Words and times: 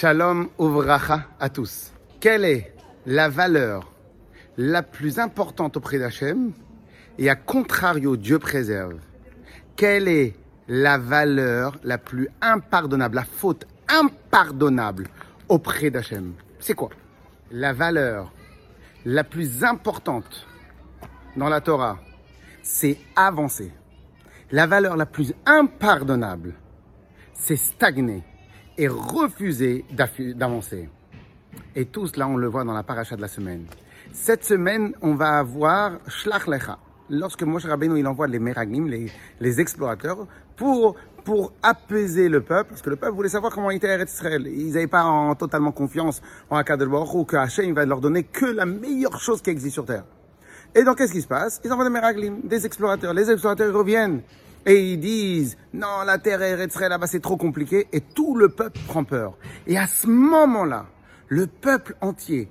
Shalom 0.00 0.48
Uvracha 0.58 1.26
à 1.38 1.50
tous. 1.50 1.92
Quelle 2.20 2.46
est 2.46 2.74
la 3.04 3.28
valeur 3.28 3.92
la 4.56 4.82
plus 4.82 5.18
importante 5.18 5.76
auprès 5.76 5.98
d'Hachem 5.98 6.52
et 7.18 7.28
à 7.28 7.36
contrario, 7.36 8.16
Dieu 8.16 8.38
préserve? 8.38 8.96
Quelle 9.76 10.08
est 10.08 10.36
la 10.68 10.96
valeur 10.96 11.76
la 11.84 11.98
plus 11.98 12.30
impardonnable, 12.40 13.16
la 13.16 13.24
faute 13.24 13.66
impardonnable 13.88 15.06
auprès 15.50 15.90
d'Hachem? 15.90 16.32
C'est 16.60 16.72
quoi? 16.72 16.88
La 17.50 17.74
valeur 17.74 18.32
la 19.04 19.22
plus 19.22 19.64
importante 19.64 20.46
dans 21.36 21.50
la 21.50 21.60
Torah, 21.60 21.98
c'est 22.62 22.96
avancer. 23.16 23.70
La 24.50 24.66
valeur 24.66 24.96
la 24.96 25.04
plus 25.04 25.34
impardonnable, 25.44 26.54
c'est 27.34 27.56
stagner 27.56 28.22
et 28.76 28.88
refuser 28.88 29.84
d'avancer. 30.34 30.88
Et 31.74 31.86
tout 31.86 32.06
cela, 32.06 32.28
on 32.28 32.36
le 32.36 32.46
voit 32.46 32.64
dans 32.64 32.72
la 32.72 32.82
paracha 32.82 33.16
de 33.16 33.20
la 33.20 33.28
semaine. 33.28 33.66
Cette 34.12 34.44
semaine, 34.44 34.92
on 35.02 35.14
va 35.14 35.38
avoir 35.38 35.98
Shlach 36.08 36.46
Lecha. 36.46 36.78
Lorsque 37.08 37.42
Moshe 37.42 37.64
Rabbeinu, 37.64 37.98
il 37.98 38.06
envoie 38.06 38.28
les 38.28 38.38
Meraglim, 38.38 38.88
les, 38.88 39.10
les 39.40 39.60
explorateurs, 39.60 40.26
pour, 40.56 40.96
apaiser 41.62 42.28
le 42.28 42.40
peuple, 42.40 42.70
parce 42.70 42.82
que 42.82 42.90
le 42.90 42.96
peuple 42.96 43.14
voulait 43.14 43.28
savoir 43.28 43.52
comment 43.52 43.70
était 43.70 44.02
Israël. 44.02 44.46
Ils 44.46 44.72
n'avaient 44.72 44.86
pas 44.86 45.04
en, 45.04 45.34
totalement 45.34 45.70
confiance 45.70 46.22
en 46.48 46.56
Akad 46.56 46.82
Baruch 46.82 47.14
ou 47.14 47.24
que 47.24 47.36
Hachem 47.36 47.72
va 47.74 47.84
leur 47.84 48.00
donner 48.00 48.24
que 48.24 48.46
la 48.46 48.66
meilleure 48.66 49.20
chose 49.20 49.42
qui 49.42 49.50
existe 49.50 49.74
sur 49.74 49.84
terre. 49.84 50.04
Et 50.74 50.82
donc, 50.82 50.98
qu'est-ce 50.98 51.12
qui 51.12 51.22
se 51.22 51.28
passe? 51.28 51.60
Ils 51.64 51.72
envoient 51.72 51.84
des 51.84 51.90
Meraglim, 51.90 52.40
des 52.44 52.64
explorateurs. 52.66 53.12
Les 53.12 53.30
explorateurs 53.30 53.72
reviennent. 53.74 54.22
Et 54.66 54.92
ils 54.92 54.98
disent, 54.98 55.56
non, 55.72 56.02
la 56.04 56.18
terre 56.18 56.42
est 56.42 56.88
là-bas, 56.88 57.06
c'est 57.06 57.20
trop 57.20 57.36
compliqué. 57.36 57.88
Et 57.92 58.00
tout 58.00 58.36
le 58.36 58.48
peuple 58.48 58.78
prend 58.86 59.04
peur. 59.04 59.34
Et 59.66 59.78
à 59.78 59.86
ce 59.86 60.06
moment-là, 60.06 60.86
le 61.28 61.46
peuple 61.46 61.96
entier 62.00 62.48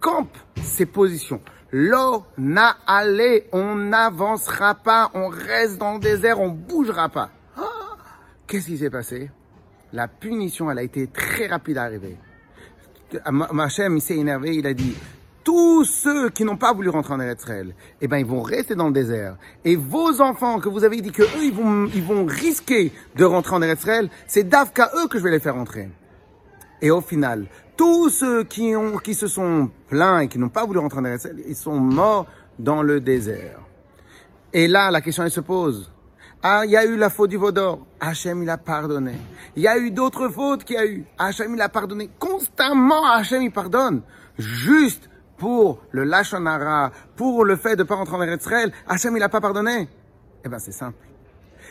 campe 0.00 0.36
ses 0.62 0.86
positions. 0.86 1.40
L'eau 1.70 2.24
n'a 2.38 2.76
allé, 2.86 3.48
on 3.52 3.74
n'avancera 3.74 4.74
pas, 4.74 5.10
on 5.14 5.28
reste 5.28 5.78
dans 5.78 5.94
le 5.94 6.00
désert, 6.00 6.40
on 6.40 6.48
bougera 6.48 7.08
pas. 7.08 7.30
Ah, 7.56 7.96
qu'est-ce 8.46 8.66
qui 8.66 8.78
s'est 8.78 8.90
passé? 8.90 9.30
La 9.92 10.08
punition, 10.08 10.70
elle 10.70 10.78
a 10.78 10.82
été 10.82 11.08
très 11.08 11.46
rapide 11.46 11.78
à 11.78 11.84
arriver. 11.84 12.16
Machem, 13.30 13.96
il 13.96 14.00
s'est 14.00 14.16
énervé, 14.16 14.54
il 14.54 14.66
a 14.66 14.74
dit, 14.74 14.96
tous 15.48 15.84
ceux 15.84 16.28
qui 16.28 16.44
n'ont 16.44 16.58
pas 16.58 16.74
voulu 16.74 16.90
rentrer 16.90 17.14
en 17.14 17.20
Israël, 17.22 17.74
eh 18.02 18.06
ben, 18.06 18.18
ils 18.18 18.26
vont 18.26 18.42
rester 18.42 18.74
dans 18.74 18.88
le 18.88 18.92
désert. 18.92 19.38
Et 19.64 19.76
vos 19.76 20.20
enfants 20.20 20.60
que 20.60 20.68
vous 20.68 20.84
avez 20.84 21.00
dit 21.00 21.10
que 21.10 21.22
eux, 21.22 21.42
ils 21.42 21.54
vont, 21.54 21.86
ils 21.86 22.02
vont 22.02 22.26
risquer 22.26 22.92
de 23.16 23.24
rentrer 23.24 23.56
en 23.56 23.62
Israël, 23.62 24.10
c'est 24.26 24.46
d'Afka 24.46 24.90
eux 24.96 25.08
que 25.08 25.16
je 25.16 25.24
vais 25.24 25.30
les 25.30 25.40
faire 25.40 25.54
rentrer. 25.54 25.88
Et 26.82 26.90
au 26.90 27.00
final, 27.00 27.46
tous 27.78 28.10
ceux 28.10 28.44
qui 28.44 28.76
ont, 28.76 28.98
qui 28.98 29.14
se 29.14 29.26
sont 29.26 29.70
plaints 29.88 30.20
et 30.20 30.28
qui 30.28 30.38
n'ont 30.38 30.50
pas 30.50 30.66
voulu 30.66 30.80
rentrer 30.80 30.98
en 30.98 31.14
Israël, 31.14 31.42
ils 31.48 31.56
sont 31.56 31.80
morts 31.80 32.26
dans 32.58 32.82
le 32.82 33.00
désert. 33.00 33.60
Et 34.52 34.68
là, 34.68 34.90
la 34.90 35.00
question, 35.00 35.24
elle 35.24 35.30
se 35.30 35.40
pose. 35.40 35.90
Ah, 36.42 36.66
il 36.66 36.72
y 36.72 36.76
a 36.76 36.84
eu 36.84 36.98
la 36.98 37.08
faute 37.08 37.30
du 37.30 37.38
Vaudor. 37.38 37.86
Hachem, 38.00 38.42
il 38.42 38.50
a 38.50 38.58
pardonné. 38.58 39.14
Il 39.56 39.62
y 39.62 39.66
a 39.66 39.78
eu 39.78 39.92
d'autres 39.92 40.28
fautes 40.28 40.64
qu'il 40.64 40.76
y 40.76 40.78
a 40.78 40.84
eu. 40.84 41.06
Hachem, 41.16 41.54
il 41.54 41.60
a 41.62 41.70
pardonné. 41.70 42.10
Constamment, 42.18 43.10
Hachem, 43.10 43.40
il 43.40 43.50
pardonne. 43.50 44.02
Juste 44.36 45.08
pour 45.38 45.78
le 45.92 46.04
Lachonara, 46.04 46.92
pour 47.16 47.44
le 47.44 47.56
fait 47.56 47.76
de 47.76 47.82
ne 47.82 47.88
pas 47.88 47.94
rentrer 47.94 48.16
en 48.16 48.36
Israël, 48.36 48.72
Hachem, 48.86 49.16
il 49.16 49.20
n'a 49.20 49.28
pas 49.28 49.40
pardonné. 49.40 49.88
Eh 50.44 50.48
ben, 50.48 50.58
c'est 50.58 50.72
simple. 50.72 50.98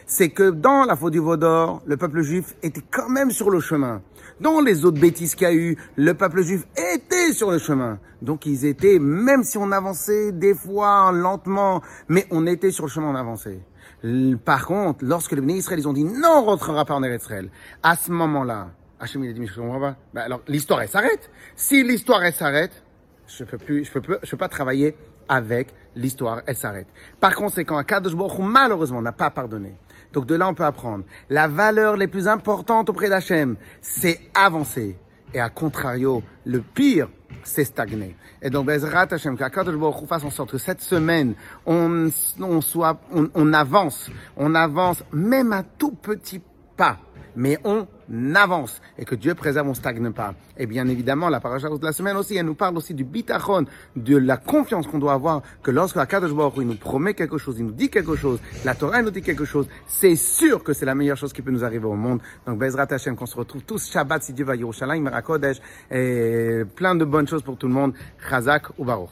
C'est 0.06 0.30
que 0.30 0.50
dans 0.50 0.86
la 0.86 0.96
faute 0.96 1.14
du 1.14 1.20
Vaudor, 1.20 1.82
le 1.86 1.98
peuple 1.98 2.22
juif 2.22 2.56
était 2.64 2.84
quand 2.92 3.10
même 3.10 3.32
sur 3.32 3.50
le 3.50 3.60
chemin. 3.60 4.02
Dans 4.40 4.62
les 4.62 4.86
autres 4.86 5.00
bêtises 5.00 5.36
qu'il 5.36 5.48
y 5.48 5.52
a 5.52 5.54
eu, 5.54 5.78
le 5.96 6.14
peuple 6.14 6.44
juif 6.44 6.66
était 6.78 7.34
sur 7.34 7.52
le 7.52 7.58
chemin. 7.58 8.00
Donc 8.22 8.46
ils 8.46 8.66
étaient, 8.66 9.00
même 9.00 9.44
si 9.44 9.58
on 9.58 9.72
avançait 9.72 10.32
des 10.32 10.54
fois 10.54 11.12
lentement, 11.12 11.82
mais 12.08 12.26
on 12.32 12.48
était 12.48 12.72
sur 12.72 12.86
le 12.86 12.90
chemin, 12.90 13.14
on. 13.14 14.38
Par 14.46 14.66
contre, 14.66 15.04
lorsque 15.04 15.32
les 15.32 15.42
bénis 15.42 15.58
Israël, 15.58 15.80
ils 15.80 15.88
ont 15.88 15.94
dit 15.94 16.06
non, 16.06 16.42
on 16.42 16.46
rentrera 16.46 16.86
pas 16.86 16.94
en 16.94 17.04
Israël, 17.04 17.50
à 17.84 17.96
ce 17.96 18.12
moment-là, 18.12 18.70
Hachem, 19.00 19.24
il 19.24 19.30
a 19.30 19.34
dit, 19.34 19.40
mais 19.40 19.48
je 19.48 19.56
comprends 19.56 19.80
pas. 19.80 19.96
Ben 20.14 20.22
alors, 20.22 20.42
l'histoire, 20.48 20.82
elle 20.82 20.90
s'arrête. 20.90 21.30
Si 21.56 21.84
l'histoire, 21.84 22.24
elle 22.24 22.34
s'arrête, 22.34 22.84
je 23.28 23.44
peux 23.44 23.58
plus, 23.58 23.86
je 23.86 23.92
peux, 23.92 24.02
plus, 24.02 24.16
je 24.24 24.32
peux 24.32 24.38
pas 24.38 24.50
travailler 24.50 24.96
avec 25.30 25.74
l'histoire, 25.96 26.42
elle 26.46 26.56
s'arrête. 26.56 26.88
Par 27.20 27.36
conséquent, 27.36 27.78
Akadosh 27.78 28.16
Baruch 28.16 28.40
malheureusement, 28.40 29.02
n'a 29.02 29.12
pas 29.12 29.30
pardonné. 29.30 29.76
Donc 30.14 30.26
de 30.26 30.36
là, 30.36 30.48
on 30.48 30.54
peut 30.54 30.64
apprendre. 30.64 31.04
La 31.30 31.48
valeur 31.48 31.98
les 31.98 32.08
plus 32.08 32.28
importante 32.28 32.90
auprès 32.90 33.10
d'Hachem, 33.10 33.56
c'est 33.82 34.20
avancer. 34.34 34.98
Et 35.34 35.40
à 35.40 35.50
contrario, 35.50 36.24
le 36.46 36.62
pire, 36.62 37.10
c'est 37.44 37.66
stagner. 37.66 38.16
Et 38.42 38.50
donc, 38.50 38.68
Bezrat 38.68 39.08
Hachem, 39.12 39.38
qu'Akadosh 39.38 39.76
Baruch 39.76 40.08
fasse 40.08 40.24
en 40.24 40.30
sorte 40.30 40.52
que 40.52 40.58
cette 40.58 40.82
semaine, 40.82 41.34
on, 41.66 42.10
on 42.40 42.62
soit, 42.62 43.02
on, 43.14 43.30
on 43.36 43.54
avance, 43.54 44.10
on 44.38 44.56
avance 44.56 45.04
même 45.12 45.52
un 45.52 45.64
tout 45.64 45.92
petit 45.92 46.42
pas 46.78 46.98
mais 47.38 47.58
on 47.64 47.88
avance 48.36 48.82
et 48.98 49.06
que 49.06 49.16
Dieu 49.16 49.36
préserve, 49.36 49.70
on 49.70 49.74
stagne 49.74 50.12
pas. 50.12 50.34
Et 50.58 50.66
bien 50.66 50.88
évidemment, 50.88 51.30
la 51.30 51.40
paracha 51.40 51.70
de 51.70 51.86
la 51.86 51.94
semaine 51.94 52.18
aussi, 52.18 52.36
elle 52.36 52.46
nous 52.46 52.56
parle 52.56 52.76
aussi 52.78 52.94
du 52.94 53.04
bitachon, 53.04 53.66
de 53.96 54.18
la 54.18 54.38
confiance 54.38 54.88
qu'on 54.88 55.00
doit 55.00 55.14
avoir, 55.14 55.42
que 55.62 55.72
lorsque 55.72 55.96
la 55.96 56.06
Kadosh 56.06 56.34
Baruch 56.34 56.56
il 56.58 56.68
nous 56.68 56.76
promet 56.76 57.14
quelque 57.14 57.38
chose, 57.38 57.60
il 57.60 57.66
nous 57.66 57.72
dit 57.72 57.90
quelque 57.90 58.16
chose, 58.16 58.40
la 58.66 58.76
Torah 58.76 59.02
nous 59.02 59.12
dit 59.12 59.22
quelque 59.22 59.46
chose, 59.46 59.68
c'est 59.88 60.16
sûr 60.16 60.64
que 60.64 60.74
c'est 60.74 60.86
la 60.86 60.96
meilleure 60.96 61.18
chose 61.18 61.32
qui 61.32 61.42
peut 61.42 61.52
nous 61.52 61.64
arriver 61.64 61.86
au 61.86 61.96
monde. 61.96 62.20
Donc, 62.46 62.58
Bezrat 62.58 62.88
Hashem, 62.90 63.16
qu'on 63.16 63.26
se 63.26 63.38
retrouve 63.38 63.64
tous 63.64 63.90
Shabbat, 63.92 64.24
si 64.24 64.34
Dieu 64.34 64.46
va 64.46 64.56
Yerushalayim, 64.56 65.04
Merakodesh, 65.04 65.62
et 65.92 66.64
plein 66.76 66.96
de 66.96 67.06
bonnes 67.06 67.28
choses 67.28 67.44
pour 67.44 67.58
tout 67.58 67.68
le 67.68 67.74
monde. 67.74 67.94
Chazak 68.30 68.68
ou 68.78 68.86
Baruch. 68.86 69.12